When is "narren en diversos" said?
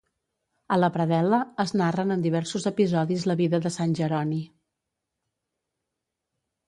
1.81-2.65